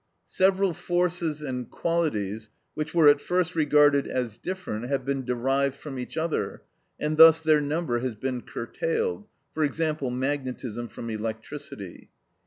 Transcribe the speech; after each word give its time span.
Several 0.25 0.73
forces 0.73 1.43
and 1.43 1.69
qualities, 1.69 2.49
which 2.73 2.91
were 2.91 3.07
at 3.07 3.21
first 3.21 3.53
regarded 3.53 4.07
as 4.07 4.39
different, 4.39 4.87
have 4.89 5.05
been 5.05 5.23
derived 5.23 5.75
from 5.75 5.99
each 5.99 6.17
other, 6.17 6.63
and 6.99 7.17
thus 7.17 7.39
their 7.39 7.61
number 7.61 7.99
has 7.99 8.15
been 8.15 8.41
curtailed. 8.41 9.27
(For 9.53 9.63
example, 9.63 10.09
magnetism 10.09 10.87
from 10.87 11.11
electricity.) 11.11 12.09